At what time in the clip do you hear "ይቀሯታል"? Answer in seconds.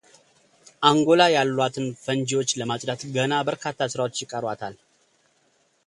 4.25-4.75